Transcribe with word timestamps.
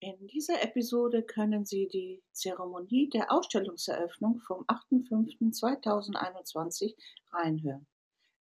In 0.00 0.28
dieser 0.28 0.62
Episode 0.62 1.24
können 1.24 1.64
Sie 1.64 1.88
die 1.88 2.22
Zeremonie 2.30 3.10
der 3.10 3.32
Ausstellungseröffnung 3.32 4.38
vom 4.38 4.64
8.5.2021 4.66 6.94
reinhören. 7.32 7.84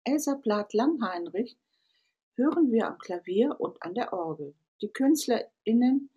Elsa 0.03 0.35
Plath-Langheinrich 0.35 1.57
hören 2.35 2.71
wir 2.71 2.87
am 2.87 2.99
Klavier 2.99 3.59
und 3.59 3.81
an 3.81 3.95
der 3.95 4.13
Orgel. 4.13 4.53
Die 4.81 4.89
KünstlerInnen 4.89 6.11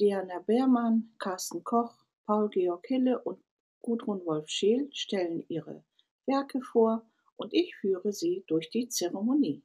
Diana 0.00 0.38
Beermann, 0.38 1.12
Carsten 1.18 1.62
Koch, 1.62 1.94
Paul-Georg 2.24 2.86
Hille 2.86 3.22
und 3.22 3.44
Gudrun 3.82 4.24
Wolf-Scheel 4.24 4.88
stellen 4.94 5.44
ihre 5.48 5.84
Werke 6.24 6.62
vor 6.62 7.04
und 7.36 7.52
ich 7.52 7.76
führe 7.76 8.14
Sie 8.14 8.44
durch 8.46 8.70
die 8.70 8.88
Zeremonie. 8.88 9.62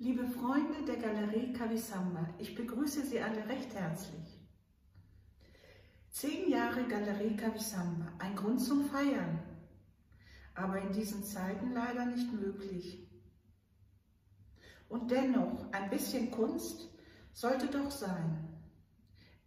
Liebe 0.00 0.28
Freunde 0.28 0.84
der 0.86 0.96
Galerie 0.98 1.52
Kavisamba, 1.52 2.32
ich 2.38 2.54
begrüße 2.54 3.04
Sie 3.04 3.20
alle 3.20 3.48
recht 3.48 3.74
herzlich. 3.74 4.40
Zehn 6.08 6.48
Jahre 6.48 6.86
Galerie 6.86 7.36
Kavisamba, 7.36 8.12
ein 8.20 8.36
Grund 8.36 8.60
zum 8.60 8.84
Feiern, 8.84 9.42
aber 10.54 10.80
in 10.80 10.92
diesen 10.92 11.24
Zeiten 11.24 11.72
leider 11.72 12.06
nicht 12.06 12.32
möglich. 12.32 13.10
Und 14.88 15.10
dennoch, 15.10 15.66
ein 15.72 15.90
bisschen 15.90 16.30
Kunst 16.30 16.96
sollte 17.32 17.66
doch 17.66 17.90
sein. 17.90 18.56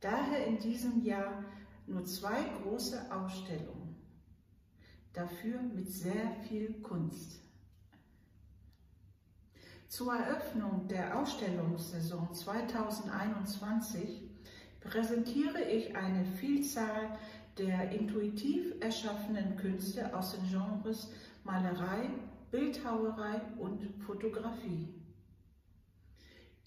Daher 0.02 0.48
in 0.48 0.60
diesem 0.60 1.02
Jahr 1.02 1.46
nur 1.88 2.04
zwei 2.04 2.44
große 2.62 3.10
Ausstellungen, 3.10 3.96
dafür 5.14 5.62
mit 5.62 5.90
sehr 5.90 6.30
viel 6.42 6.82
Kunst. 6.82 7.41
Zur 9.92 10.14
Eröffnung 10.14 10.88
der 10.88 11.20
Ausstellungssaison 11.20 12.34
2021 12.34 14.24
präsentiere 14.80 15.62
ich 15.70 15.94
eine 15.94 16.24
Vielzahl 16.24 17.20
der 17.58 17.92
intuitiv 17.92 18.74
erschaffenen 18.80 19.58
Künste 19.58 20.16
aus 20.16 20.32
den 20.32 20.48
Genres 20.48 21.12
Malerei, 21.44 22.10
Bildhauerei 22.52 23.42
und 23.58 23.84
Fotografie. 24.06 24.88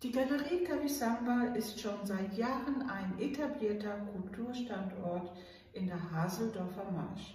Die 0.03 0.13
Galerie 0.13 0.63
Kavisamba 0.65 1.55
ist 1.55 1.81
schon 1.81 2.05
seit 2.05 2.37
Jahren 2.37 2.91
ein 2.91 3.19
etablierter 3.19 4.07
Kulturstandort 4.13 5.35
in 5.73 5.87
der 5.87 6.13
Haseldorfer 6.13 6.91
Marsch. 6.91 7.35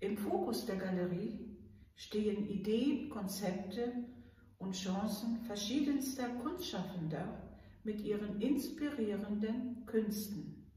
Im 0.00 0.18
Fokus 0.18 0.66
der 0.66 0.76
Galerie 0.76 1.56
stehen 1.96 2.46
Ideen, 2.46 3.08
Konzepte 3.08 4.04
und 4.58 4.74
Chancen 4.74 5.40
verschiedenster 5.46 6.28
Kunstschaffender 6.28 7.42
mit 7.84 8.00
ihren 8.00 8.40
inspirierenden 8.40 9.86
Künsten. 9.86 10.70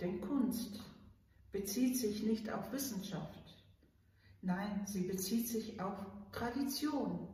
Denn 0.00 0.20
Kunst 0.20 0.80
bezieht 1.52 1.96
sich 1.98 2.22
nicht 2.22 2.50
auf 2.50 2.72
Wissenschaft, 2.72 3.64
nein, 4.40 4.86
sie 4.86 5.02
bezieht 5.02 5.48
sich 5.48 5.78
auf 5.80 6.06
Tradition 6.32 7.28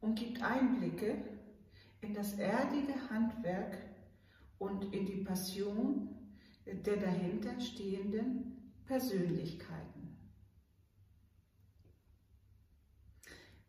und 0.00 0.18
gibt 0.18 0.42
Einblicke 0.42 1.22
in 2.00 2.14
das 2.14 2.34
erdige 2.34 2.94
Handwerk 3.10 3.76
und 4.58 4.94
in 4.94 5.06
die 5.06 5.22
Passion 5.24 6.08
der 6.64 6.96
dahinter 6.96 7.60
stehenden 7.60 8.72
Persönlichkeiten. 8.86 10.01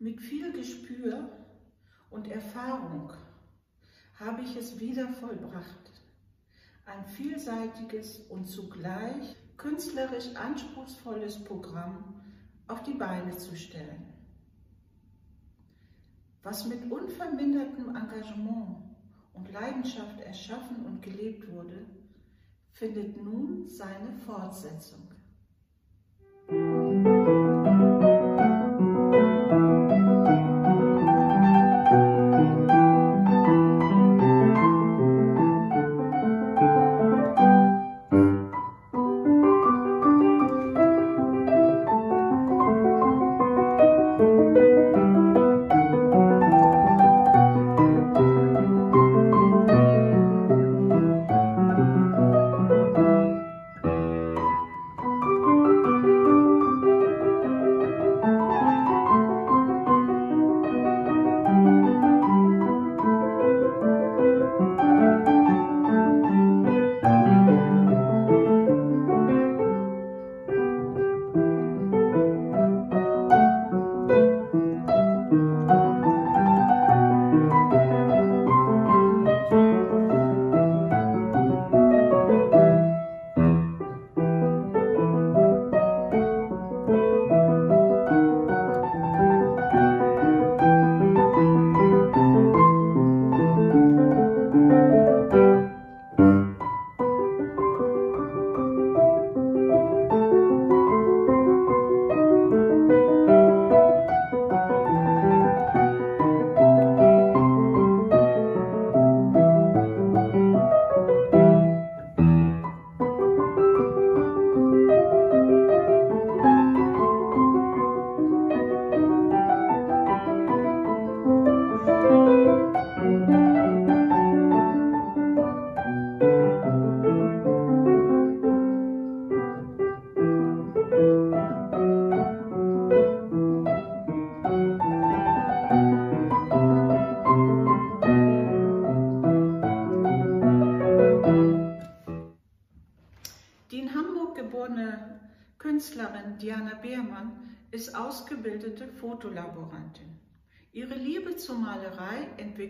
Mit 0.04 0.20
viel 0.20 0.52
Gespür 0.52 1.30
und 2.10 2.28
Erfahrung 2.28 3.14
habe 4.20 4.42
ich 4.42 4.58
es 4.58 4.78
wieder 4.78 5.08
vollbracht, 5.08 5.92
ein 6.86 7.06
vielseitiges 7.06 8.20
und 8.28 8.46
zugleich 8.46 9.34
künstlerisch 9.56 10.36
anspruchsvolles 10.36 11.46
Programm 11.46 12.22
auf 12.68 12.84
die 12.84 12.96
Beine 12.96 13.38
zu 13.38 13.56
stellen. 13.56 14.04
Was 16.42 16.68
mit 16.68 16.92
unvermindertem 16.92 17.96
Engagement 17.96 18.84
und 19.32 19.54
Leidenschaft 19.54 20.20
erschaffen 20.20 20.86
und 20.86 21.02
gelebt 21.02 21.50
wurde, 21.50 21.86
findet 22.74 23.24
nun 23.24 23.70
seine 23.70 24.12
Fortsetzung. 24.26 25.13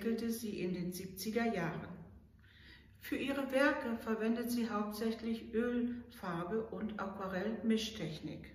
Entwickelte 0.03 0.31
sie 0.31 0.59
in 0.59 0.73
den 0.73 0.91
70er 0.91 1.53
Jahren. 1.53 1.87
Für 2.99 3.15
ihre 3.15 3.51
Werke 3.51 3.97
verwendet 3.97 4.51
sie 4.51 4.69
hauptsächlich 4.69 5.53
Ölfarbe 5.53 6.65
und 6.67 6.99
Aquarell-Mischtechnik. 6.99 8.53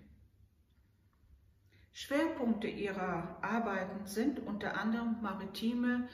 Schwerpunkte 1.93 2.69
ihrer 2.69 3.43
Arbeiten 3.43 4.07
sind 4.07 4.41
unter 4.41 4.79
anderem 4.79 5.21
maritime 5.23 6.09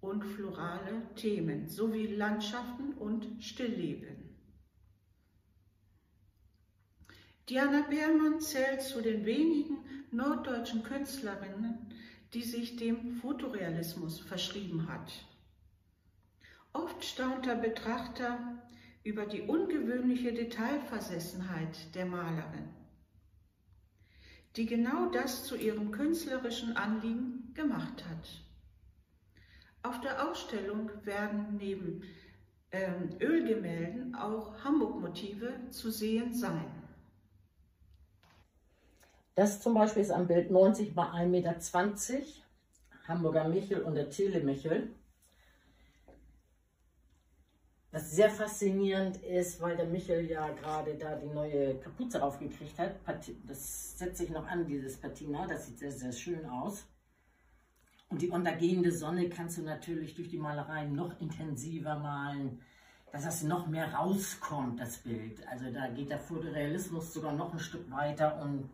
und 0.00 0.24
florale 0.24 1.14
Themen 1.16 1.68
sowie 1.68 2.06
Landschaften 2.06 2.94
und 2.94 3.42
Stillleben. 3.42 4.36
Diana 7.48 7.82
Beermann 7.88 8.40
zählt 8.40 8.82
zu 8.82 9.02
den 9.02 9.24
wenigen 9.24 9.78
norddeutschen 10.12 10.82
Künstlerinnen, 10.82 11.87
die 12.34 12.42
sich 12.42 12.76
dem 12.76 13.16
Fotorealismus 13.20 14.20
verschrieben 14.20 14.88
hat. 14.88 15.12
Oft 16.72 17.04
staunt 17.04 17.46
der 17.46 17.54
Betrachter 17.54 18.58
über 19.02 19.24
die 19.24 19.42
ungewöhnliche 19.42 20.32
Detailversessenheit 20.32 21.94
der 21.94 22.04
Malerin, 22.04 22.68
die 24.56 24.66
genau 24.66 25.10
das 25.10 25.44
zu 25.44 25.56
ihrem 25.56 25.90
künstlerischen 25.90 26.76
Anliegen 26.76 27.52
gemacht 27.54 28.04
hat. 28.08 28.44
Auf 29.82 30.00
der 30.02 30.28
Ausstellung 30.28 30.90
werden 31.04 31.56
neben 31.56 32.02
ähm, 32.72 33.16
Ölgemälden 33.20 34.14
auch 34.14 34.62
Hamburg-Motive 34.62 35.70
zu 35.70 35.90
sehen 35.90 36.34
sein. 36.34 36.77
Das 39.38 39.60
zum 39.60 39.74
Beispiel 39.74 40.02
ist 40.02 40.10
ein 40.10 40.26
Bild 40.26 40.50
90 40.50 40.96
mal 40.96 41.12
1,20 41.12 41.26
Meter, 41.28 41.54
Hamburger 43.06 43.46
Michel 43.46 43.82
und 43.82 43.94
der 43.94 44.10
Thiele 44.10 44.40
Michel. 44.40 44.90
Was 47.92 48.10
sehr 48.10 48.30
faszinierend 48.30 49.18
ist, 49.18 49.60
weil 49.60 49.76
der 49.76 49.86
Michel 49.86 50.28
ja 50.28 50.48
gerade 50.48 50.96
da 50.96 51.14
die 51.14 51.28
neue 51.28 51.76
Kapuze 51.76 52.20
aufgekriegt 52.20 52.80
hat. 52.80 52.96
Das 53.46 53.96
setzt 53.96 54.18
sich 54.18 54.30
noch 54.30 54.44
an, 54.44 54.66
dieses 54.66 54.96
Patina. 54.96 55.46
Das 55.46 55.66
sieht 55.66 55.78
sehr, 55.78 55.92
sehr 55.92 56.10
schön 56.10 56.44
aus. 56.46 56.84
Und 58.08 58.20
die 58.20 58.30
untergehende 58.30 58.90
Sonne 58.90 59.28
kannst 59.28 59.56
du 59.56 59.62
natürlich 59.62 60.16
durch 60.16 60.30
die 60.30 60.38
Malerei 60.38 60.86
noch 60.86 61.20
intensiver 61.20 61.96
malen, 61.96 62.60
dass 63.12 63.22
das 63.22 63.44
noch 63.44 63.68
mehr 63.68 63.94
rauskommt, 63.94 64.80
das 64.80 64.96
Bild. 64.96 65.46
Also 65.46 65.70
da 65.70 65.86
geht 65.86 66.10
der 66.10 66.18
Fotorealismus 66.18 67.14
sogar 67.14 67.34
noch 67.34 67.52
ein 67.52 67.60
Stück 67.60 67.88
weiter 67.88 68.42
und 68.42 68.68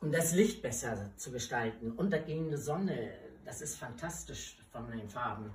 um 0.00 0.12
das 0.12 0.34
Licht 0.34 0.62
besser 0.62 1.10
zu 1.16 1.32
gestalten. 1.32 1.92
Untergehende 1.92 2.58
Sonne, 2.58 3.14
das 3.44 3.60
ist 3.60 3.76
fantastisch 3.76 4.58
von 4.70 4.90
den 4.90 5.08
Farben. 5.08 5.52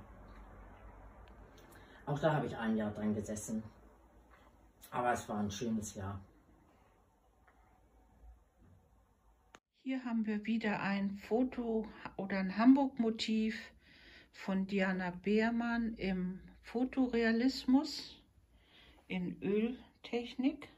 Auch 2.06 2.18
da 2.18 2.34
habe 2.34 2.46
ich 2.46 2.56
ein 2.56 2.76
Jahr 2.76 2.90
dran 2.90 3.14
gesessen. 3.14 3.62
Aber 4.90 5.12
es 5.12 5.28
war 5.28 5.38
ein 5.38 5.50
schönes 5.50 5.94
Jahr. 5.94 6.20
Hier 9.84 10.04
haben 10.04 10.26
wir 10.26 10.44
wieder 10.44 10.80
ein 10.80 11.18
Foto 11.28 11.88
oder 12.16 12.38
ein 12.38 12.56
Hamburg-Motiv 12.56 13.56
von 14.32 14.66
Diana 14.66 15.10
Beermann 15.10 15.94
im 15.94 16.40
Fotorealismus 16.62 18.20
in 19.08 19.40
Öltechnik. 19.42 20.68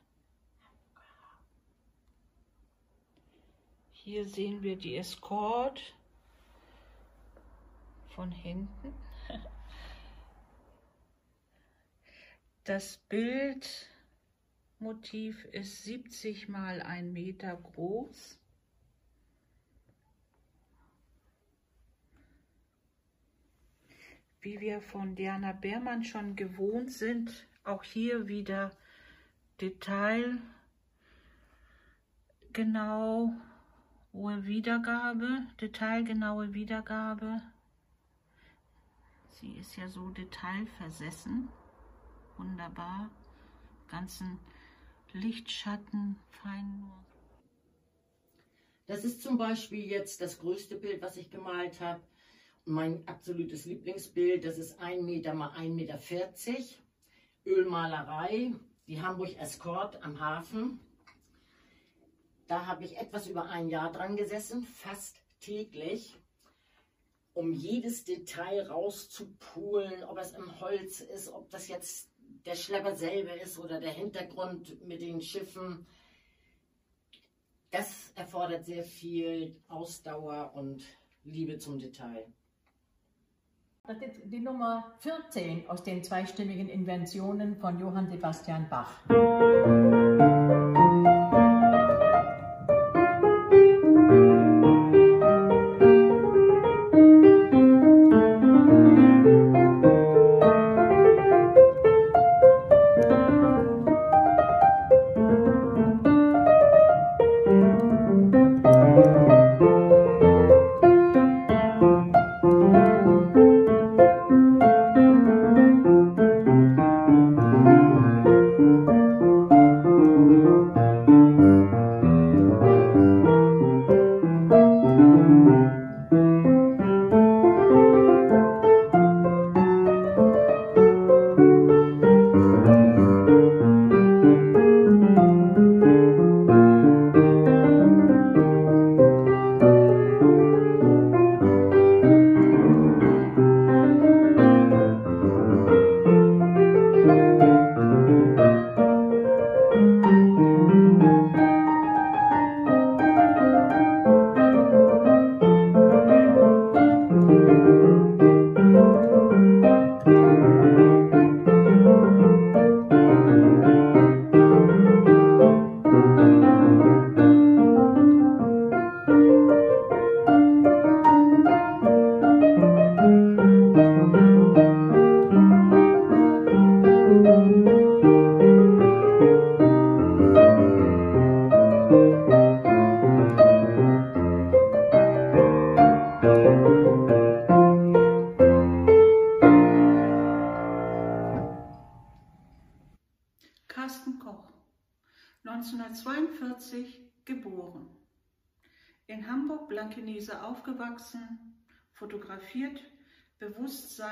Hier 4.04 4.24
sehen 4.26 4.62
wir 4.62 4.76
die 4.76 4.96
Escort 4.96 5.94
von 8.08 8.30
hinten. 8.30 8.92
Das 12.64 12.98
Bildmotiv 13.08 15.46
ist 15.46 15.84
70 15.84 16.50
mal 16.50 16.82
ein 16.82 17.14
Meter 17.14 17.56
groß. 17.56 18.38
Wie 24.42 24.60
wir 24.60 24.82
von 24.82 25.14
Diana 25.14 25.52
Beermann 25.52 26.04
schon 26.04 26.36
gewohnt 26.36 26.92
sind, 26.92 27.48
auch 27.64 27.82
hier 27.82 28.28
wieder 28.28 28.76
Detail 29.62 30.42
genau 32.52 33.32
hohe 34.14 34.44
Wiedergabe, 34.44 35.42
detailgenaue 35.60 36.54
Wiedergabe. 36.54 37.42
Sie 39.30 39.58
ist 39.58 39.76
ja 39.76 39.88
so 39.88 40.10
detailversessen 40.10 41.48
wunderbar. 42.36 43.10
Ganzen 43.88 44.38
Lichtschatten, 45.12 46.16
fein 46.30 46.90
Das 48.86 49.04
ist 49.04 49.22
zum 49.22 49.36
Beispiel 49.36 49.84
jetzt 49.84 50.20
das 50.20 50.38
größte 50.38 50.76
Bild, 50.76 51.02
was 51.02 51.16
ich 51.16 51.30
gemalt 51.30 51.80
habe. 51.80 52.00
Mein 52.64 53.06
absolutes 53.06 53.66
Lieblingsbild, 53.66 54.44
das 54.44 54.58
ist 54.58 54.80
1 54.80 55.02
Meter 55.02 55.34
mal 55.34 55.50
1,40 55.50 55.70
Meter. 55.70 55.98
Ölmalerei, 57.46 58.54
die 58.86 59.02
Hamburg 59.02 59.36
Escort 59.38 60.02
am 60.02 60.20
Hafen. 60.20 60.80
Da 62.54 62.66
habe 62.66 62.84
ich 62.84 62.96
etwas 62.98 63.26
über 63.26 63.50
ein 63.50 63.68
Jahr 63.68 63.90
dran 63.90 64.14
gesessen, 64.14 64.62
fast 64.62 65.16
täglich, 65.40 66.14
um 67.32 67.52
jedes 67.52 68.04
Detail 68.04 68.68
rauszupulen, 68.68 70.04
ob 70.04 70.18
es 70.18 70.30
im 70.30 70.60
Holz 70.60 71.00
ist, 71.00 71.30
ob 71.30 71.50
das 71.50 71.66
jetzt 71.66 72.12
der 72.46 72.54
Schlepper 72.54 72.94
selber 72.94 73.34
ist 73.40 73.58
oder 73.58 73.80
der 73.80 73.90
Hintergrund 73.90 74.86
mit 74.86 75.00
den 75.00 75.20
Schiffen. 75.20 75.84
Das 77.72 78.12
erfordert 78.14 78.66
sehr 78.66 78.84
viel 78.84 79.56
Ausdauer 79.66 80.52
und 80.54 80.84
Liebe 81.24 81.58
zum 81.58 81.80
Detail. 81.80 82.24
Das 83.84 83.96
ist 84.00 84.20
die 84.26 84.38
Nummer 84.38 84.94
14 85.00 85.68
aus 85.68 85.82
den 85.82 86.04
zweistimmigen 86.04 86.68
Inventionen 86.68 87.56
von 87.56 87.80
Johann 87.80 88.08
Sebastian 88.08 88.68
Bach. 88.68 89.02
Carsten 90.84 90.93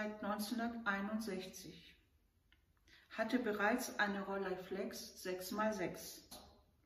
seit 0.02 0.24
1961. 0.24 1.96
Hatte 3.10 3.38
bereits 3.38 3.98
eine 4.00 4.22
Rolleiflex 4.22 5.24
6x6. 5.24 6.22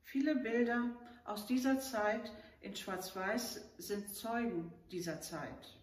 Viele 0.02 0.36
Bilder 0.36 0.90
aus 1.24 1.46
dieser 1.46 1.78
Zeit 1.78 2.30
in 2.60 2.76
Schwarz-Weiß 2.76 3.74
sind 3.78 4.10
Zeugen 4.10 4.70
dieser 4.90 5.20
Zeit. 5.20 5.78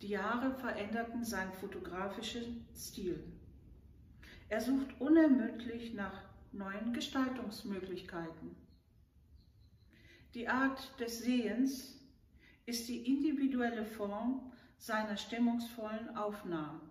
Die 0.00 0.08
Jahre 0.08 0.54
veränderten 0.54 1.24
seinen 1.24 1.52
fotografischen 1.54 2.68
Stil. 2.76 3.24
Er 4.48 4.60
sucht 4.60 5.00
unermüdlich 5.00 5.94
nach 5.94 6.22
neuen 6.52 6.92
Gestaltungsmöglichkeiten. 6.92 8.54
Die 10.34 10.48
Art 10.48 11.00
des 11.00 11.20
Sehens 11.20 11.98
ist 12.66 12.88
die 12.88 13.06
individuelle 13.06 13.86
Form 13.86 14.52
seiner 14.78 15.16
stimmungsvollen 15.16 16.16
Aufnahmen. 16.16 16.90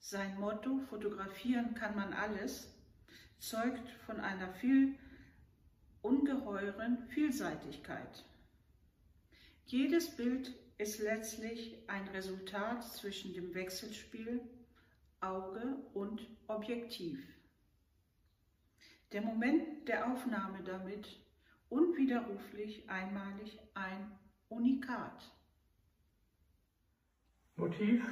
Sein 0.00 0.38
Motto, 0.38 0.78
fotografieren 0.88 1.74
kann 1.74 1.94
man 1.94 2.12
alles, 2.12 2.68
zeugt 3.38 3.88
von 4.06 4.20
einer 4.20 4.52
viel 4.54 4.98
ungeheuren 6.02 7.06
Vielseitigkeit. 7.08 8.24
Jedes 9.66 10.16
Bild 10.16 10.52
ist 10.78 10.98
letztlich 11.00 11.78
ein 11.88 12.08
Resultat 12.08 12.84
zwischen 12.84 13.32
dem 13.34 13.54
Wechselspiel 13.54 14.40
Auge 15.20 15.76
und 15.94 16.26
Objektiv. 16.48 17.24
Der 19.12 19.22
Moment 19.22 19.86
der 19.88 20.12
Aufnahme 20.12 20.62
damit 20.64 21.20
unwiderruflich 21.68 22.88
einmalig 22.90 23.58
ein 23.74 24.18
Unikat. 24.48 25.30
Motiv 27.56 28.02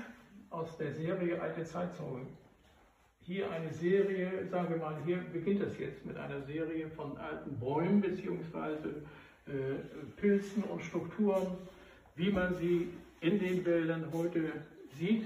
aus 0.51 0.77
der 0.77 0.93
Serie 0.93 1.41
Alte 1.41 1.65
Zeitzeugen. 1.65 2.27
Hier 3.21 3.51
eine 3.51 3.73
Serie, 3.73 4.47
sagen 4.49 4.71
wir 4.71 4.77
mal, 4.77 4.97
hier 5.05 5.19
beginnt 5.33 5.63
es 5.63 5.79
jetzt 5.79 6.05
mit 6.05 6.17
einer 6.17 6.43
Serie 6.43 6.89
von 6.89 7.17
alten 7.17 7.59
Bäumen 7.59 8.01
bzw. 8.01 8.89
Äh, 9.47 9.53
Pilzen 10.17 10.63
und 10.65 10.83
Strukturen, 10.83 11.57
wie 12.17 12.31
man 12.31 12.55
sie 12.57 12.91
in 13.21 13.39
den 13.39 13.65
Wäldern 13.65 14.13
heute 14.13 14.53
sieht. 14.99 15.25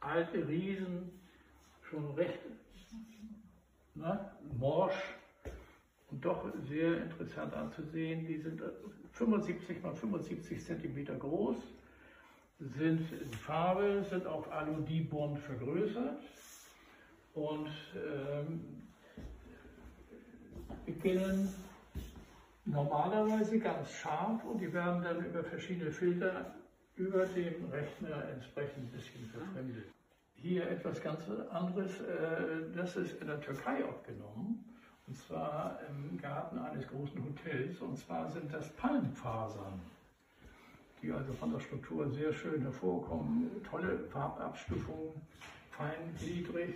Alte 0.00 0.46
Riesen, 0.46 1.10
schon 1.82 2.10
recht 2.14 2.40
ne, 3.94 4.30
morsch 4.58 5.14
und 6.10 6.24
doch 6.24 6.44
sehr 6.68 7.02
interessant 7.02 7.54
anzusehen. 7.54 8.26
Die 8.26 8.38
sind 8.38 8.62
75 9.12 9.82
mal 9.82 9.94
75 9.94 10.64
cm 10.64 11.18
groß, 11.18 11.56
sind 12.58 13.12
in 13.12 13.32
Farbe, 13.32 14.04
sind 14.08 14.26
auf 14.26 14.50
Aludibond 14.52 15.38
vergrößert 15.38 16.22
und 17.34 17.70
ähm, 17.96 18.82
beginnen 20.86 21.52
normalerweise 22.64 23.58
ganz 23.58 23.90
scharf 23.90 24.44
und 24.44 24.60
die 24.60 24.72
werden 24.72 25.02
dann 25.02 25.24
über 25.24 25.42
verschiedene 25.42 25.90
Filter 25.90 26.54
über 26.96 27.24
dem 27.26 27.70
Rechner 27.70 28.28
entsprechend 28.28 28.84
ein 28.84 28.90
bisschen 28.90 29.26
verfremdet. 29.30 29.86
Hier 30.34 30.68
etwas 30.68 31.00
ganz 31.00 31.24
anderes, 31.50 32.00
äh, 32.00 32.74
das 32.76 32.96
ist 32.96 33.20
in 33.20 33.28
der 33.28 33.40
Türkei 33.40 33.84
aufgenommen 33.84 34.64
und 35.06 35.16
zwar 35.16 35.80
im 35.88 36.18
Garten 36.20 36.58
eines 36.58 36.86
großen 36.88 37.24
Hotels 37.24 37.80
und 37.80 37.96
zwar 37.96 38.28
sind 38.30 38.52
das 38.52 38.68
Palmfasern 38.74 39.80
die 41.02 41.10
also 41.10 41.32
von 41.32 41.52
der 41.52 41.60
Struktur 41.60 42.08
sehr 42.10 42.32
schön 42.32 42.62
hervorkommen. 42.62 43.50
Tolle 43.68 43.98
Farbabstufung, 44.10 45.20
feingliedrig 45.70 46.74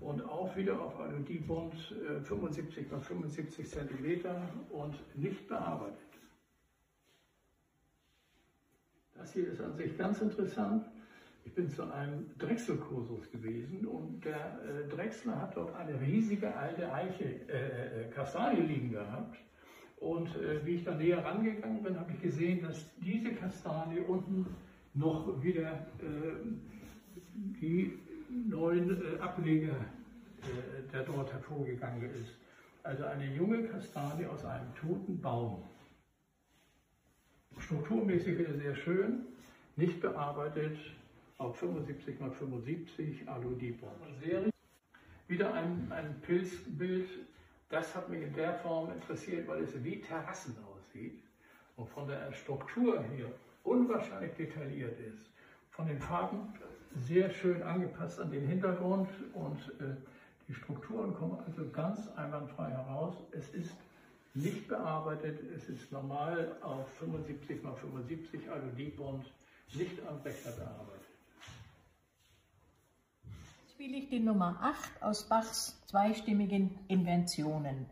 und 0.00 0.22
auch 0.22 0.56
wieder 0.56 0.80
auf 0.80 0.98
Aludibond 0.98 1.74
75 2.24 2.90
x 2.90 3.06
75 3.06 3.68
cm 3.68 4.24
und 4.70 4.94
nicht 5.16 5.46
bearbeitet. 5.46 5.98
Das 9.14 9.32
hier 9.32 9.48
ist 9.48 9.60
an 9.60 9.76
sich 9.76 9.98
ganz 9.98 10.20
interessant. 10.20 10.86
Ich 11.44 11.52
bin 11.54 11.68
zu 11.68 11.82
einem 11.90 12.30
Drechselkursus 12.38 13.30
gewesen 13.30 13.86
und 13.86 14.24
der 14.24 14.60
äh, 14.62 14.88
Drechsler 14.88 15.40
hat 15.40 15.56
dort 15.56 15.74
eine 15.74 16.00
riesige 16.00 16.54
alte 16.54 16.92
Eiche, 16.92 17.24
äh, 17.24 18.02
äh 18.02 18.10
Kastanie 18.10 18.60
liegen 18.60 18.90
gehabt. 18.92 19.38
Und 20.00 20.28
äh, 20.36 20.64
wie 20.64 20.76
ich 20.76 20.84
da 20.84 20.94
näher 20.94 21.24
rangegangen 21.24 21.82
bin, 21.82 21.98
habe 21.98 22.12
ich 22.12 22.22
gesehen, 22.22 22.62
dass 22.62 22.86
diese 22.98 23.32
Kastanie 23.32 24.00
unten 24.00 24.46
noch 24.94 25.42
wieder 25.42 25.72
äh, 26.00 26.36
die 27.34 27.98
neuen 28.30 28.90
äh, 28.90 29.18
Ableger 29.18 29.74
äh, 30.42 30.92
der 30.92 31.02
dort 31.02 31.32
hervorgegangen 31.32 32.10
ist. 32.14 32.36
Also 32.82 33.04
eine 33.04 33.34
junge 33.34 33.64
Kastanie 33.64 34.26
aus 34.26 34.44
einem 34.44 34.72
toten 34.74 35.20
Baum. 35.20 35.64
Strukturmäßig 37.58 38.38
ist 38.38 38.60
sehr 38.60 38.76
schön, 38.76 39.26
nicht 39.76 40.00
bearbeitet, 40.00 40.78
auf 41.38 41.58
75 41.58 42.20
x 42.20 42.36
75 42.38 43.28
Alu-Dibond. 43.28 43.92
Wieder 45.26 45.54
ein, 45.54 45.90
ein 45.90 46.20
Pilzbild 46.22 47.08
das 47.68 47.94
hat 47.94 48.08
mich 48.08 48.22
in 48.22 48.32
der 48.34 48.54
Form 48.54 48.90
interessiert, 48.92 49.46
weil 49.46 49.62
es 49.62 49.84
wie 49.84 50.00
Terrassen 50.00 50.56
aussieht 50.64 51.22
und 51.76 51.88
von 51.90 52.08
der 52.08 52.32
Struktur 52.32 53.02
her 53.02 53.26
unwahrscheinlich 53.62 54.34
detailliert 54.34 54.98
ist. 55.00 55.30
Von 55.70 55.86
den 55.86 56.00
Farben 56.00 56.52
sehr 57.06 57.30
schön 57.30 57.62
angepasst 57.62 58.20
an 58.20 58.30
den 58.30 58.46
Hintergrund 58.46 59.08
und 59.34 59.58
äh, 59.80 59.94
die 60.48 60.54
Strukturen 60.54 61.14
kommen 61.14 61.38
also 61.46 61.68
ganz 61.70 62.08
einwandfrei 62.16 62.70
heraus. 62.70 63.14
Es 63.32 63.50
ist 63.50 63.76
nicht 64.34 64.66
bearbeitet, 64.66 65.40
es 65.54 65.68
ist 65.68 65.92
normal 65.92 66.56
auf 66.62 66.88
75 66.98 67.62
x 67.62 67.80
75 67.80 68.50
Aludibond, 68.50 69.26
nicht 69.74 70.00
am 70.06 70.16
Rechner 70.22 70.52
bearbeitet 70.52 70.97
spiele 73.78 73.98
ich 73.98 74.08
die 74.08 74.18
Nummer 74.18 74.58
8 74.60 75.04
aus 75.04 75.28
Bachs 75.28 75.80
zweistimmigen 75.86 76.76
Inventionen. 76.88 77.86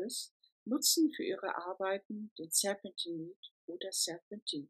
Simbabwes 0.00 0.32
nutzen 0.64 1.10
für 1.12 1.24
ihre 1.24 1.56
Arbeiten 1.56 2.30
den 2.38 2.50
Serpentinit 2.50 3.36
oder 3.66 3.92
Serpentin. 3.92 4.68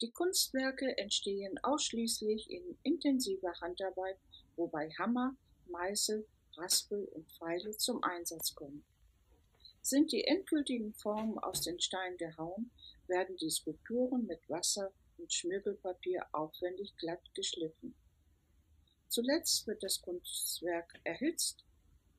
Die 0.00 0.10
Kunstwerke 0.10 0.98
entstehen 0.98 1.58
ausschließlich 1.62 2.50
in 2.50 2.78
intensiver 2.82 3.52
Handarbeit, 3.60 4.18
wobei 4.56 4.90
Hammer, 4.90 5.36
Meißel, 5.66 6.26
Raspel 6.56 7.04
und 7.06 7.30
Pfeile 7.32 7.76
zum 7.76 8.02
Einsatz 8.02 8.54
kommen. 8.54 8.84
Sind 9.80 10.12
die 10.12 10.24
endgültigen 10.24 10.92
Formen 10.94 11.38
aus 11.38 11.62
den 11.62 11.80
Steinen 11.80 12.16
gehauen, 12.16 12.70
werden 13.06 13.36
die 13.36 13.50
Skulpturen 13.50 14.26
mit 14.26 14.48
Wasser, 14.48 14.92
und 15.16 15.32
Schmirgelpapier 15.32 16.26
aufwendig 16.32 16.96
glatt 16.96 17.22
geschliffen. 17.34 17.94
Zuletzt 19.08 19.64
wird 19.68 19.80
das 19.84 20.02
Kunstwerk 20.02 20.98
erhitzt, 21.04 21.64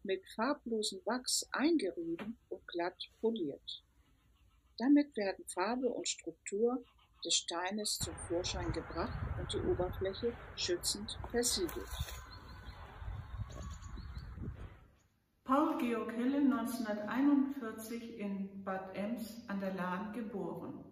mit 0.06 0.24
farblosem 0.36 1.02
Wachs 1.06 1.48
eingerieben 1.52 2.38
und 2.50 2.68
glatt 2.68 3.10
poliert. 3.20 3.84
Damit 4.78 5.18
werden 5.18 5.44
Farbe 5.48 5.90
und 5.90 6.08
Struktur 6.08 6.86
des 7.24 7.34
Steines 7.36 7.98
zum 7.98 8.14
Vorschein 8.28 8.72
gebracht 8.72 9.18
und 9.40 9.52
die 9.52 9.60
Oberfläche 9.60 10.32
schützend 10.56 11.18
versiegelt. 11.32 11.90
Paul 15.44 15.78
Georg 15.78 16.14
Hille 16.14 16.38
1941 16.38 18.20
in 18.20 18.64
Bad 18.64 18.96
Ems 18.96 19.44
an 19.48 19.60
der 19.60 19.74
Lahn 19.76 20.14
geboren. 20.14 20.84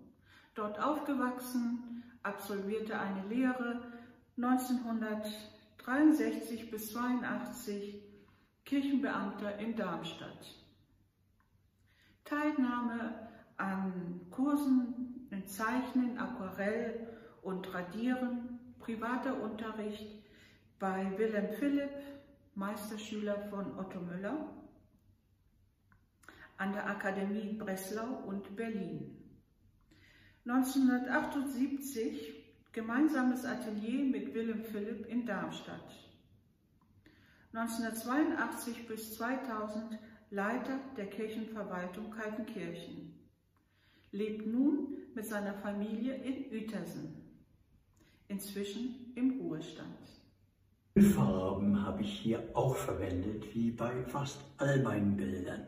Dort 0.53 0.79
aufgewachsen, 0.79 2.03
absolvierte 2.21 2.99
eine 2.99 3.27
Lehre 3.27 3.91
1963 4.37 6.71
bis 6.71 6.91
82 6.91 8.12
Kirchenbeamter 8.65 9.57
in 9.59 9.75
Darmstadt. 9.75 10.63
Teilnahme 12.23 13.27
an 13.57 14.21
Kursen 14.31 15.27
in 15.31 15.45
Zeichnen, 15.47 16.17
Aquarell 16.17 17.07
und 17.41 17.73
Radieren, 17.73 18.59
privater 18.79 19.41
Unterricht 19.41 20.23
bei 20.79 21.17
Wilhelm 21.17 21.53
Philipp, 21.59 21.91
Meisterschüler 22.55 23.47
von 23.49 23.77
Otto 23.77 23.99
Müller, 23.99 24.49
an 26.57 26.73
der 26.73 26.87
Akademie 26.87 27.53
Breslau 27.53 28.23
und 28.25 28.55
Berlin. 28.55 29.17
1978 30.45 32.43
gemeinsames 32.71 33.45
Atelier 33.45 34.03
mit 34.05 34.33
Wilhelm 34.33 34.63
Philipp 34.63 35.05
in 35.07 35.25
Darmstadt. 35.25 36.12
1982 37.53 38.87
bis 38.87 39.15
2000 39.15 39.99
Leiter 40.31 40.79
der 40.97 41.07
Kirchenverwaltung 41.07 42.09
Kaltenkirchen 42.09 43.13
lebt 44.11 44.47
nun 44.47 44.97
mit 45.13 45.27
seiner 45.27 45.53
Familie 45.53 46.15
in 46.15 46.51
Uetersen, 46.51 47.13
inzwischen 48.27 49.13
im 49.15 49.39
Ruhestand. 49.39 49.99
Farben 50.97 51.85
habe 51.85 52.01
ich 52.01 52.19
hier 52.21 52.43
auch 52.55 52.75
verwendet, 52.75 53.53
wie 53.53 53.69
bei 53.69 54.03
fast 54.05 54.39
all 54.57 54.81
meinen 54.81 55.15
Bildern. 55.15 55.67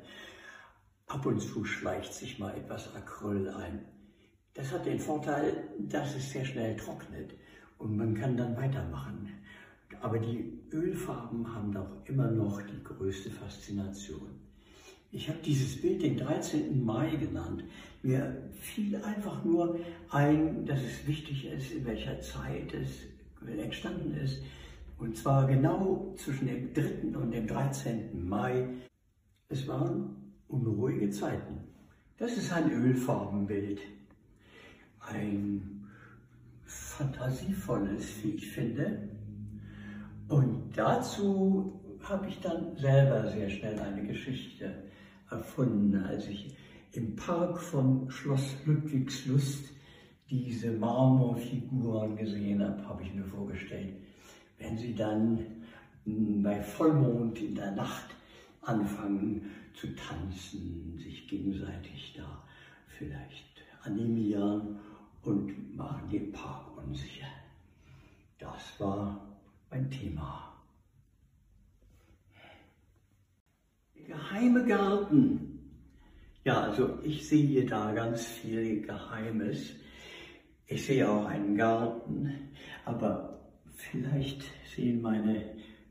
Ab 1.06 1.26
und 1.28 1.40
zu 1.40 1.66
schleicht 1.66 2.16
sich 2.16 2.40
mal 2.40 2.58
etwas 2.58 2.96
Acryl 2.96 3.48
ein. 3.50 3.86
Das 4.56 4.72
hat 4.72 4.88
den 4.88 5.00
Vorteil, 5.00 5.70
dass 5.78 6.16
es 6.16 6.32
sehr 6.32 6.46
schnell 6.46 6.76
trocknet 6.78 7.36
und 7.78 7.96
man 7.96 8.16
kann 8.16 8.38
dann 8.38 8.58
weitermachen. 8.58 9.45
Aber 10.02 10.20
die 10.20 10.54
Ölfarben 10.72 11.54
haben 11.54 11.72
doch 11.72 12.06
immer 12.06 12.30
noch 12.30 12.62
die 12.62 12.84
größte 12.84 13.30
Faszination. 13.30 14.30
Ich 15.12 15.30
habe 15.30 15.40
dieses 15.44 15.82
Bild 15.82 16.02
den 16.02 16.18
13. 16.18 16.84
Mai 16.84 17.16
genannt. 17.16 17.64
Mir 18.04 18.50
fiel 18.60 18.98
einfach 18.98 19.44
nur 19.46 19.80
ein, 20.10 20.66
dass 20.66 20.82
es 20.82 21.08
wichtig 21.08 21.46
ist, 21.46 21.72
in 21.72 21.86
welcher 21.86 22.20
Zeit 22.20 22.74
es 22.74 22.90
entstanden 23.58 24.14
ist. 24.16 24.42
Und 24.98 25.16
zwar 25.18 25.48
genau 25.48 26.14
zwischen 26.18 26.48
dem 26.48 26.74
3. 26.74 27.18
und 27.18 27.32
dem 27.32 27.48
13. 27.48 28.28
Mai. 28.28 28.68
Es 29.50 29.68
waren 29.68 30.34
unruhige 30.48 31.10
Zeiten. 31.10 31.60
Das 32.18 32.38
ist 32.38 32.52
ein 32.52 32.72
Ölfarbenbild. 32.72 33.80
Ein 35.00 35.88
fantasievolles, 36.64 38.24
wie 38.24 38.32
ich 38.32 38.50
finde. 38.52 39.10
Und 40.28 40.72
dazu 40.76 41.80
habe 42.04 42.28
ich 42.28 42.40
dann 42.40 42.76
selber 42.78 43.30
sehr 43.32 43.50
schnell 43.50 43.80
eine 43.80 44.04
Geschichte 44.04 44.84
erfunden, 45.30 46.04
als 46.04 46.28
ich 46.28 46.56
im 46.94 47.16
Park 47.16 47.60
von 47.60 48.10
Schloss 48.10 48.56
Ludwigslust 48.66 49.66
diese 50.30 50.72
Marmorfiguren 50.72 52.16
gesehen 52.16 52.64
habe, 52.64 52.88
habe 52.88 53.04
ich 53.04 53.14
mir 53.14 53.26
vorgestellt, 53.26 53.96
wenn 54.58 54.78
sie 54.78 54.96
dann 54.96 55.40
bei 56.06 56.62
Vollmond 56.62 57.40
in 57.40 57.56
der 57.56 57.72
Nacht 57.72 58.16
anfangen 58.62 59.52
zu 59.74 59.88
tanzen, 59.96 60.98
sich 60.98 61.28
gegenseitig 61.28 62.14
da 62.18 62.44
vielleicht 62.98 63.46
animieren 63.84 64.80
und 65.24 65.76
machen 65.76 66.10
den 66.10 66.32
Park 66.32 66.78
unsicher. 66.78 67.28
Das 68.40 68.80
war 68.80 69.35
mein 69.70 69.90
Thema. 69.90 70.46
geheime 74.08 74.66
Garten. 74.66 75.60
Ja, 76.44 76.62
also 76.62 77.00
ich 77.04 77.28
sehe 77.28 77.66
da 77.66 77.92
ganz 77.94 78.26
viel 78.26 78.82
Geheimes. 78.82 79.74
Ich 80.68 80.86
sehe 80.86 81.10
auch 81.10 81.26
einen 81.26 81.56
Garten, 81.56 82.32
aber 82.86 83.40
vielleicht 83.76 84.44
sehen 84.76 85.02
meine 85.02 85.44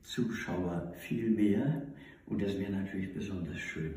Zuschauer 0.03 0.93
viel 0.99 1.31
mehr 1.31 1.83
und 2.27 2.43
das 2.43 2.59
wäre 2.59 2.73
natürlich 2.73 3.13
besonders 3.15 3.59
schön, 3.59 3.95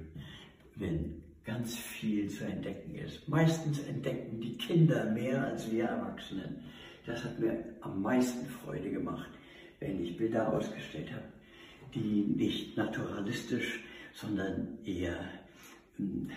wenn 0.76 1.22
ganz 1.44 1.76
viel 1.76 2.30
zu 2.30 2.46
entdecken 2.46 2.96
ist. 2.96 3.28
Meistens 3.28 3.80
entdecken 3.80 4.40
die 4.42 4.58
Kinder 4.58 5.06
mehr 5.12 5.46
als 5.46 5.72
wir 5.72 5.86
Erwachsenen. 5.86 6.58
Das 7.06 7.24
hat 7.24 7.40
mir 7.40 7.64
am 7.82 8.02
meisten 8.02 8.46
Freude 8.48 8.90
gemacht, 8.90 9.30
wenn 9.80 10.04
ich 10.04 10.18
Bilder 10.18 10.52
ausgestellt 10.54 11.12
habe, 11.12 11.26
die 11.94 12.26
nicht 12.36 12.78
naturalistisch 12.78 13.82
sondern 14.20 14.80
eher 14.86 15.18
ähm, 16.00 16.30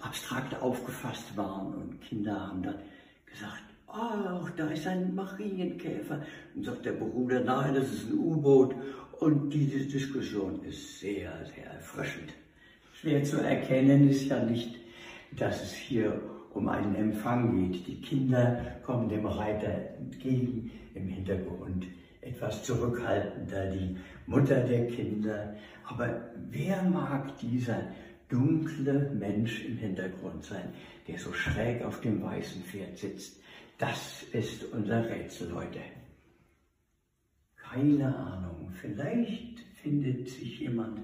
abstrakt 0.00 0.60
aufgefasst 0.60 1.36
waren. 1.36 1.74
Und 1.74 2.00
Kinder 2.00 2.48
haben 2.48 2.62
dann 2.62 2.78
gesagt, 3.26 3.62
ach, 3.88 4.50
da 4.56 4.68
ist 4.68 4.86
ein 4.86 5.14
Marienkäfer. 5.14 6.22
Und 6.54 6.64
sagt 6.64 6.84
der 6.84 6.92
Bruder, 6.92 7.40
nein, 7.40 7.74
das 7.74 7.92
ist 7.92 8.10
ein 8.10 8.18
U-Boot. 8.18 8.74
Und 9.18 9.50
diese 9.50 9.84
Diskussion 9.86 10.62
ist 10.64 11.00
sehr, 11.00 11.32
sehr 11.54 11.66
erfrischend. 11.72 12.32
Schwer 13.00 13.24
zu 13.24 13.38
erkennen 13.38 14.08
ist 14.08 14.26
ja 14.26 14.42
nicht, 14.44 14.76
dass 15.32 15.62
es 15.62 15.72
hier 15.72 16.20
um 16.56 16.68
einen 16.68 16.94
Empfang 16.94 17.70
geht. 17.70 17.86
Die 17.86 18.00
Kinder 18.00 18.78
kommen 18.82 19.08
dem 19.08 19.26
Reiter 19.26 19.96
entgegen 19.98 20.70
im 20.94 21.08
Hintergrund 21.08 21.86
etwas 22.22 22.64
zurückhaltender, 22.64 23.70
die 23.70 23.96
Mutter 24.26 24.60
der 24.60 24.88
Kinder. 24.88 25.54
Aber 25.84 26.30
wer 26.50 26.82
mag 26.82 27.38
dieser 27.38 27.82
dunkle 28.28 29.10
Mensch 29.10 29.64
im 29.64 29.76
Hintergrund 29.76 30.44
sein, 30.44 30.72
der 31.06 31.18
so 31.18 31.32
schräg 31.32 31.84
auf 31.84 32.00
dem 32.00 32.22
weißen 32.22 32.62
Pferd 32.62 32.98
sitzt? 32.98 33.40
Das 33.78 34.24
ist 34.32 34.64
unser 34.72 35.08
Rätsel 35.08 35.54
heute. 35.54 35.80
Keine 37.56 38.16
Ahnung, 38.16 38.70
vielleicht 38.80 39.60
findet 39.82 40.28
sich 40.28 40.60
jemand, 40.60 41.00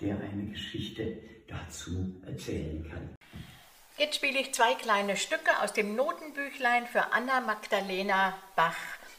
der 0.00 0.18
eine 0.20 0.46
Geschichte 0.46 1.16
dazu 1.48 2.14
erzählen 2.24 2.84
kann. 2.88 3.21
Jetzt 3.98 4.16
spiele 4.16 4.40
ich 4.40 4.54
zwei 4.54 4.74
kleine 4.74 5.16
Stücke 5.16 5.50
aus 5.62 5.72
dem 5.72 5.94
Notenbüchlein 5.94 6.86
für 6.86 7.12
Anna 7.12 7.40
Magdalena 7.40 8.34
Bach. 8.56 8.76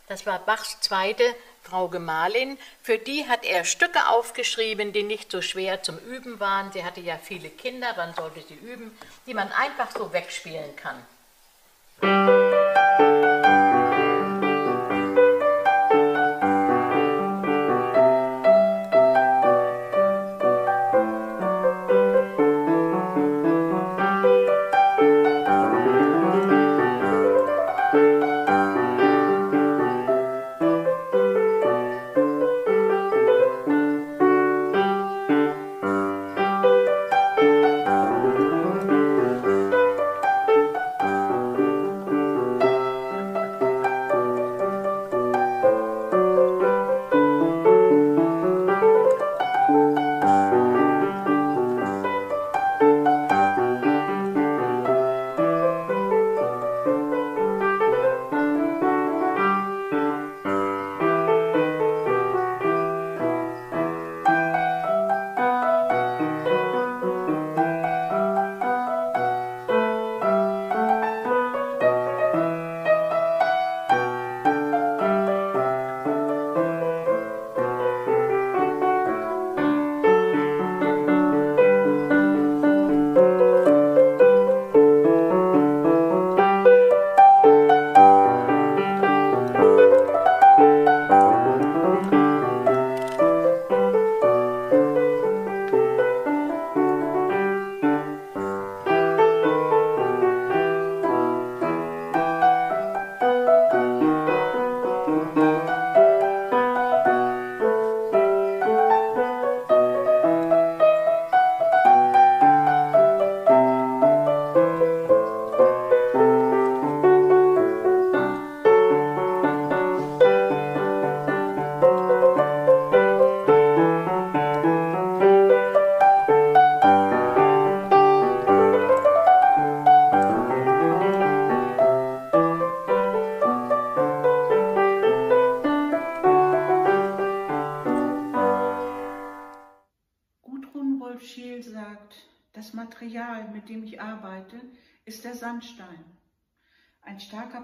Das 0.08 0.26
war 0.26 0.40
Bachs 0.40 0.82
zweite 0.82 1.24
Frau 1.62 1.88
Gemahlin. 1.88 2.58
Für 2.82 2.98
die 2.98 3.28
hat 3.28 3.46
er 3.46 3.66
Stücke 3.66 4.08
aufgeschrieben, 4.08 4.92
die 4.92 5.04
nicht 5.04 5.32
so 5.32 5.42
schwer 5.42 5.84
zum 5.84 5.98
Üben 6.00 6.40
waren. 6.40 6.72
Sie 6.72 6.84
hatte 6.84 7.02
ja 7.02 7.18
viele 7.18 7.50
Kinder, 7.50 7.94
wann 7.96 8.14
sollte 8.16 8.42
sie 8.42 8.56
üben, 8.56 8.98
die 9.28 9.34
man 9.34 9.52
einfach 9.52 9.92
so 9.92 10.12
wegspielen 10.12 10.76
kann. 10.76 12.52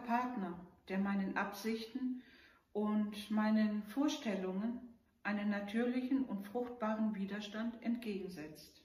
Partner, 0.10 0.60
der 0.88 0.98
meinen 0.98 1.38
Absichten 1.38 2.24
und 2.74 3.30
meinen 3.30 3.84
Vorstellungen 3.84 4.80
einen 5.22 5.52
natürlichen 5.52 6.26
und 6.26 6.48
fruchtbaren 6.48 7.14
Widerstand 7.14 7.80
entgegensetzt. 7.84 8.84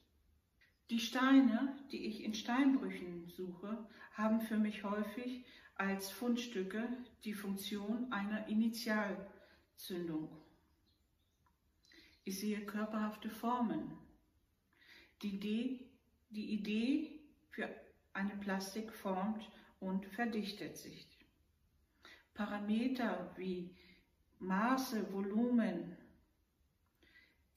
Die 0.90 0.98
Steine, 0.98 1.78
die 1.90 2.04
ich 2.04 2.22
in 2.24 2.34
Steinbrüchen 2.34 3.30
suche, 3.30 3.88
haben 4.12 4.42
für 4.42 4.58
mich 4.58 4.84
häufig 4.84 5.46
als 5.76 6.10
Fundstücke 6.10 6.86
die 7.24 7.32
Funktion 7.32 8.12
einer 8.12 8.46
Initialzündung. 8.48 10.28
Ich 12.24 12.38
sehe 12.38 12.66
körperhafte 12.66 13.30
Formen. 13.30 13.92
Die 15.22 15.36
Idee, 15.36 15.88
die 16.28 16.52
Idee 16.52 17.18
für 17.48 17.70
eine 18.12 18.36
Plastik 18.36 18.92
formt 18.92 19.50
und 19.80 20.04
verdichtet 20.08 20.76
sich. 20.76 21.13
Parameter 22.34 23.32
wie 23.36 23.70
Maße, 24.40 25.12
Volumen, 25.12 25.96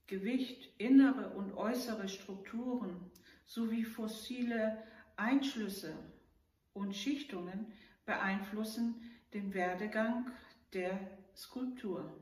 Gewicht, 0.05 0.69
innere 0.77 1.31
und 1.31 1.53
äußere 1.53 2.07
Strukturen 2.07 3.11
sowie 3.45 3.83
fossile 3.83 4.83
Einschlüsse 5.17 5.97
und 6.73 6.95
Schichtungen 6.95 7.73
beeinflussen 8.05 9.01
den 9.33 9.53
Werdegang 9.53 10.31
der 10.73 11.17
Skulptur. 11.35 12.15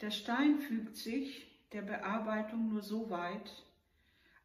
Der 0.00 0.10
Stein 0.10 0.58
fügt 0.60 0.96
sich 0.96 1.46
der 1.72 1.82
Bearbeitung 1.82 2.68
nur 2.68 2.82
so 2.82 3.08
weit, 3.08 3.64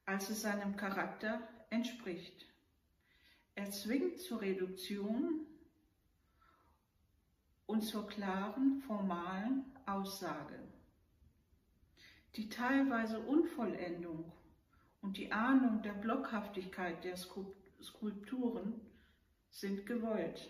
als 0.06 0.30
es 0.30 0.42
seinem 0.42 0.78
Charakter 0.78 1.48
entspricht. 1.70 2.46
Er 3.56 3.70
zwingt 3.72 4.20
zur 4.20 4.42
Reduktion 4.42 5.46
und 7.72 7.84
zur 7.84 8.06
klaren 8.06 8.82
formalen 8.82 9.64
Aussage. 9.86 10.60
Die 12.36 12.50
teilweise 12.50 13.18
Unvollendung 13.22 14.30
und 15.02 15.16
die 15.16 15.32
Ahnung 15.32 15.82
der 15.82 15.94
Blockhaftigkeit 15.94 17.02
der 17.06 17.16
Skulpturen 17.16 18.74
sind 19.52 19.86
gewollt. 19.86 20.50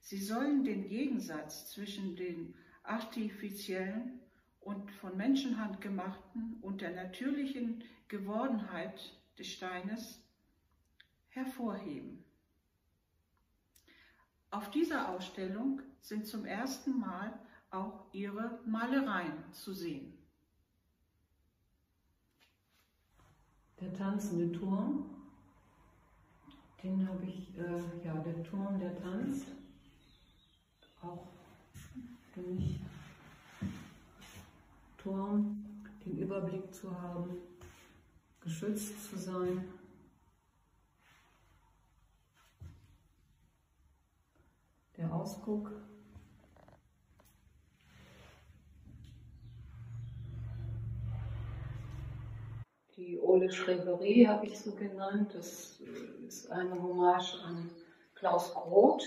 Sie 0.00 0.20
sollen 0.20 0.64
den 0.64 0.88
Gegensatz 0.88 1.70
zwischen 1.70 2.16
dem 2.16 2.54
artifiziellen 2.82 4.18
und 4.58 4.90
von 4.90 5.16
Menschenhand 5.16 5.80
gemachten 5.80 6.58
und 6.60 6.80
der 6.80 6.90
natürlichen 6.90 7.84
Gewordenheit 8.08 9.16
des 9.38 9.46
Steines 9.46 10.20
hervorheben. 11.28 12.24
Auf 14.50 14.70
dieser 14.70 15.08
Ausstellung 15.10 15.82
sind 16.00 16.26
zum 16.26 16.46
ersten 16.46 16.98
Mal 16.98 17.38
auch 17.70 18.06
ihre 18.12 18.60
Malereien 18.64 19.44
zu 19.52 19.74
sehen. 19.74 20.14
Der 23.80 23.92
tanzende 23.92 24.50
Turm, 24.58 25.04
den 26.82 27.06
habe 27.06 27.24
ich, 27.26 27.56
äh, 27.58 28.04
ja, 28.04 28.14
der 28.14 28.42
Turm, 28.42 28.78
der 28.80 28.96
Tanz, 29.00 29.44
auch 31.02 31.28
für 32.32 32.40
mich 32.40 32.80
Turm, 34.96 35.64
den 36.04 36.18
Überblick 36.18 36.74
zu 36.74 36.90
haben, 37.00 37.36
geschützt 38.40 39.10
zu 39.10 39.18
sein. 39.18 39.64
Der 44.98 45.14
Ausguck 45.14 45.70
Die 52.96 53.16
Ole 53.20 53.52
Schreverie 53.52 54.26
habe 54.26 54.46
ich 54.46 54.58
so 54.58 54.72
genannt. 54.72 55.32
Das 55.34 55.80
ist 56.26 56.50
eine 56.50 56.82
Hommage 56.82 57.34
an 57.44 57.70
Klaus 58.16 58.52
Groth 58.52 59.04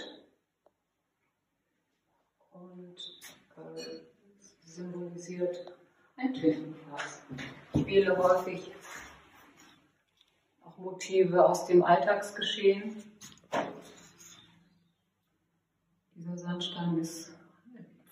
und 2.52 2.96
äh, 3.58 3.82
symbolisiert 4.62 5.78
ein 6.16 6.34
Tüftenfass. 6.34 7.22
Ich 7.74 7.86
wähle 7.86 8.18
häufig 8.18 8.72
auch 10.64 10.78
Motive 10.78 11.46
aus 11.46 11.66
dem 11.66 11.84
Alltagsgeschehen. 11.84 13.04
Dieser 16.32 16.44
Sandstein 16.44 16.98
ist 16.98 17.34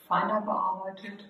feiner 0.08 0.42
bearbeitet. 0.42 1.30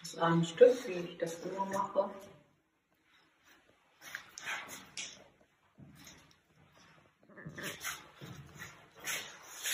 Das 0.00 0.14
ist 0.14 0.18
ein 0.18 0.44
Stück, 0.44 0.88
wie 0.88 0.92
ich 0.92 1.18
das 1.18 1.38
immer 1.44 1.66
mache. 1.66 2.10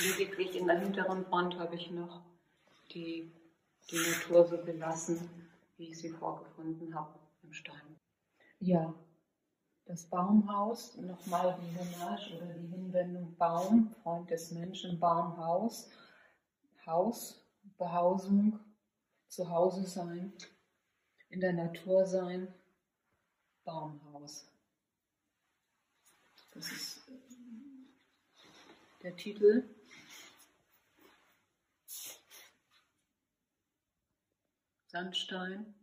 Lediglich 0.01 0.57
in 0.57 0.67
der 0.67 0.81
hinteren 0.81 1.31
Wand 1.31 1.59
habe 1.59 1.77
ich 1.77 1.91
noch 1.91 2.21
die, 2.91 3.33
die 3.91 3.97
Natur 3.97 4.47
so 4.47 4.59
gelassen, 4.59 5.49
wie 5.79 5.89
ich 5.89 5.99
sie 5.99 6.11
vorgefunden 6.11 6.95
habe 6.95 7.19
im 7.43 7.55
Stein. 7.55 7.99
Ja, 8.61 8.93
das 9.87 10.09
Baumhaus, 10.09 10.97
nochmal 10.97 11.59
die 11.61 11.79
Hommage 11.79 12.35
oder 12.37 12.55
die 12.55 12.69
Hinwendung 12.69 13.37
Baum, 13.37 13.95
Freund 14.03 14.31
des 14.31 14.51
Menschen, 14.51 14.99
Baumhaus, 14.99 15.91
Haus, 16.87 17.45
Behausung, 17.77 18.59
zu 19.29 19.49
Hause 19.51 19.85
sein, 19.85 20.33
in 21.29 21.41
der 21.41 21.53
Natur 21.53 22.07
sein, 22.07 22.55
Baumhaus. 23.65 24.47
Das 26.53 26.71
ist 26.71 27.03
der 29.03 29.17
Titel. 29.17 29.69
Sandstein, 34.87 35.75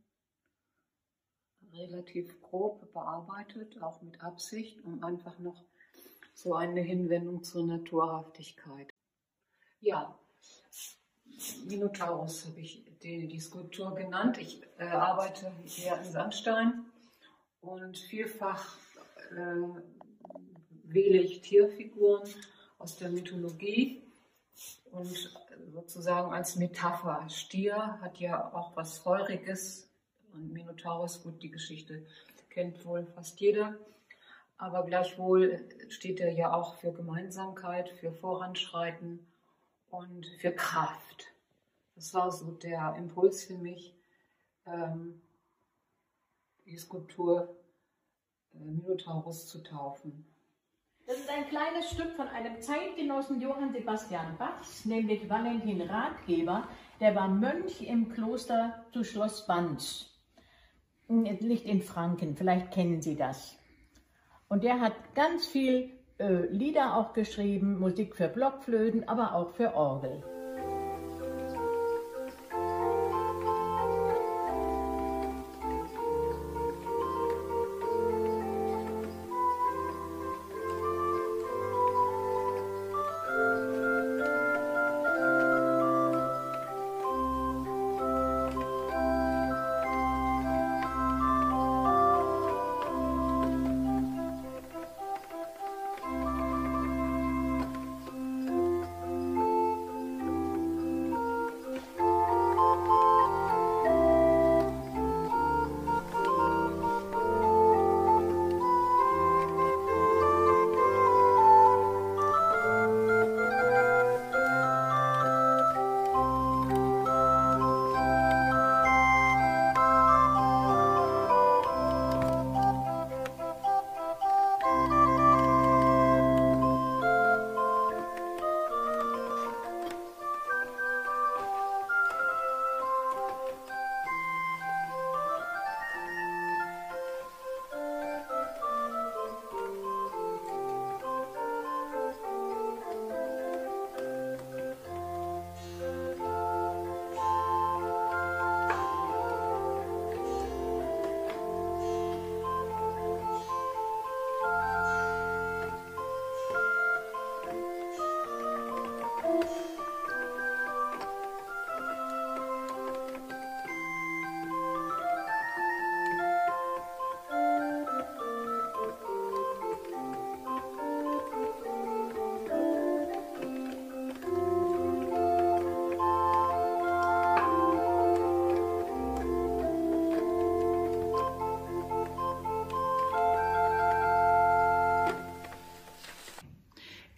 relativ 1.73 2.41
grob 2.41 2.91
bearbeitet, 2.93 3.81
auch 3.81 4.01
mit 4.01 4.21
Absicht, 4.21 4.83
um 4.83 5.03
einfach 5.03 5.37
noch 5.39 5.63
so 6.33 6.55
eine 6.55 6.81
Hinwendung 6.81 7.43
zur 7.43 7.65
Naturhaftigkeit. 7.65 8.89
Ja, 9.79 10.17
Minotaurus 11.67 12.45
habe 12.45 12.61
ich 12.61 12.83
die, 13.01 13.27
die 13.27 13.39
Skulptur 13.39 13.95
genannt. 13.95 14.37
Ich 14.37 14.61
äh, 14.77 14.83
arbeite 14.85 15.51
hier 15.65 15.97
in 15.97 16.11
Sandstein 16.11 16.85
und 17.61 17.97
vielfach 17.97 18.77
äh, 19.31 19.81
wähle 20.83 21.19
ich 21.19 21.41
Tierfiguren 21.41 22.27
aus 22.77 22.97
der 22.97 23.09
Mythologie 23.09 24.03
und 24.91 25.31
sozusagen 25.71 26.33
als 26.33 26.55
Metapher. 26.55 27.27
Stier 27.29 27.99
hat 28.01 28.19
ja 28.19 28.53
auch 28.53 28.75
was 28.75 28.97
Feuriges 28.99 29.90
und 30.33 30.53
Minotaurus, 30.53 31.23
gut, 31.23 31.41
die 31.41 31.51
Geschichte 31.51 32.05
kennt 32.49 32.85
wohl 32.85 33.05
fast 33.05 33.39
jeder. 33.39 33.75
Aber 34.57 34.83
gleichwohl 34.85 35.67
steht 35.89 36.19
er 36.19 36.31
ja 36.31 36.53
auch 36.53 36.75
für 36.75 36.91
Gemeinsamkeit, 36.91 37.89
für 37.89 38.11
Voranschreiten 38.11 39.25
und 39.89 40.27
für 40.39 40.51
Kraft. 40.51 41.27
Das 41.95 42.13
war 42.13 42.31
so 42.31 42.51
der 42.51 42.95
Impuls 42.95 43.43
für 43.45 43.57
mich, 43.57 43.95
ähm, 44.65 45.21
die 46.65 46.77
Skulptur 46.77 47.55
äh, 48.53 48.59
Minotaurus 48.59 49.47
zu 49.47 49.63
taufen. 49.63 50.25
Das 51.07 51.17
ist 51.17 51.29
ein 51.29 51.49
kleines 51.49 51.89
Stück 51.89 52.13
von 52.15 52.27
einem 52.27 52.61
Zeitgenossen 52.61 53.41
Johann 53.41 53.73
Sebastian 53.73 54.37
Bachs, 54.37 54.85
nämlich 54.85 55.27
Valentin 55.29 55.81
Ratgeber. 55.81 56.67
Der 56.99 57.15
war 57.15 57.27
Mönch 57.27 57.81
im 57.81 58.13
Kloster 58.13 58.85
zu 58.93 59.03
Schloss 59.03 59.45
Banz. 59.47 60.10
Liegt 61.11 61.65
in 61.65 61.81
Franken, 61.81 62.35
vielleicht 62.35 62.71
kennen 62.71 63.01
Sie 63.01 63.15
das. 63.15 63.57
Und 64.47 64.63
der 64.63 64.79
hat 64.79 64.93
ganz 65.13 65.45
viel 65.45 65.89
äh, 66.19 66.45
Lieder 66.47 66.95
auch 66.95 67.13
geschrieben, 67.13 67.79
Musik 67.79 68.15
für 68.15 68.29
Blockflöten, 68.29 69.07
aber 69.07 69.35
auch 69.35 69.49
für 69.51 69.73
Orgel. 69.75 70.23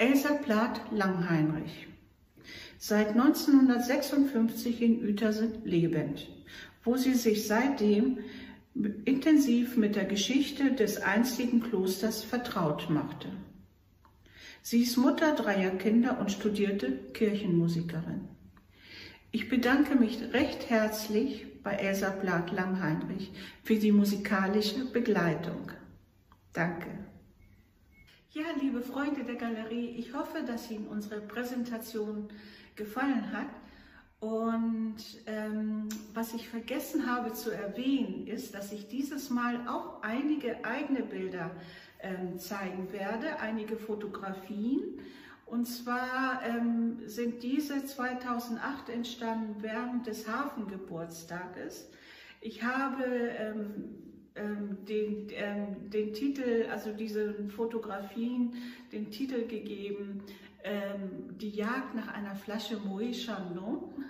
Elsa 0.03 0.33
Plath 0.33 0.81
Langheinrich. 0.91 1.87
Seit 2.77 3.11
1956 3.11 4.81
in 4.81 5.01
Uetersen 5.01 5.63
lebend, 5.63 6.27
wo 6.83 6.97
sie 6.97 7.13
sich 7.13 7.47
seitdem 7.47 8.17
intensiv 9.05 9.77
mit 9.77 9.95
der 9.95 10.03
Geschichte 10.03 10.73
des 10.73 11.01
einstigen 11.01 11.63
Klosters 11.63 12.21
vertraut 12.21 12.89
machte. 12.89 13.29
Sie 14.61 14.81
ist 14.81 14.97
Mutter 14.97 15.35
dreier 15.35 15.71
Kinder 15.71 16.19
und 16.19 16.33
studierte 16.33 16.91
Kirchenmusikerin. 17.13 18.27
Ich 19.31 19.47
bedanke 19.47 19.95
mich 19.95 20.19
recht 20.33 20.69
herzlich 20.69 21.45
bei 21.63 21.75
Elsa 21.75 22.09
Blatt 22.09 22.51
Langheinrich 22.51 23.31
für 23.63 23.77
die 23.77 23.93
musikalische 23.93 24.83
Begleitung. 24.83 25.71
Danke. 26.51 26.89
Ja, 28.35 28.45
liebe 28.59 28.81
Freunde 28.81 29.23
der 29.23 29.35
Galerie, 29.35 29.89
ich 29.95 30.15
hoffe, 30.15 30.41
dass 30.41 30.71
Ihnen 30.71 30.87
unsere 30.87 31.21
Präsentation 31.21 32.29
gefallen 32.75 33.31
hat. 33.31 33.45
Und 34.19 34.95
ähm, 35.27 35.87
was 36.15 36.33
ich 36.33 36.49
vergessen 36.49 37.05
habe 37.05 37.33
zu 37.33 37.51
erwähnen, 37.51 38.25
ist, 38.25 38.55
dass 38.55 38.71
ich 38.71 38.87
dieses 38.87 39.29
Mal 39.29 39.67
auch 39.67 40.01
einige 40.01 40.65
eigene 40.65 41.03
Bilder 41.03 41.51
ähm, 41.99 42.39
zeigen 42.39 42.91
werde, 42.91 43.39
einige 43.39 43.77
Fotografien. 43.77 44.81
Und 45.45 45.67
zwar 45.67 46.41
ähm, 46.43 47.07
sind 47.07 47.43
diese 47.43 47.85
2008 47.85 48.89
entstanden 48.89 49.57
während 49.61 50.07
des 50.07 50.27
Hafengeburtstages. 50.27 51.87
Ich 52.41 52.63
habe 52.63 53.03
ähm, 54.35 54.85
den, 54.85 55.27
ähm, 55.31 55.89
den 55.89 56.13
Titel, 56.13 56.67
also 56.71 56.91
diese 56.93 57.49
Fotografien, 57.49 58.53
den 58.91 59.11
Titel 59.11 59.47
gegeben, 59.47 60.23
ähm, 60.63 61.37
die 61.37 61.51
Jagd 61.51 61.95
nach 61.95 62.07
einer 62.07 62.35
Flasche 62.35 62.77
Moët 62.77 63.13
Chandon. 63.25 64.05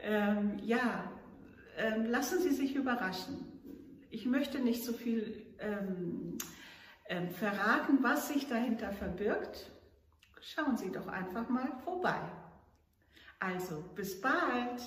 Ähm, 0.00 0.58
ja, 0.64 1.12
ähm, 1.76 2.06
lassen 2.06 2.40
Sie 2.40 2.50
sich 2.50 2.74
überraschen. 2.74 3.46
Ich 4.10 4.26
möchte 4.26 4.58
nicht 4.58 4.84
so 4.84 4.92
viel 4.92 5.46
ähm, 5.58 6.38
verraten, 7.38 7.98
was 8.02 8.28
sich 8.28 8.48
dahinter 8.48 8.92
verbirgt. 8.92 9.70
Schauen 10.40 10.76
Sie 10.76 10.90
doch 10.90 11.08
einfach 11.08 11.48
mal 11.48 11.72
vorbei. 11.84 12.20
Also, 13.38 13.82
bis 13.94 14.20
bald! 14.20 14.82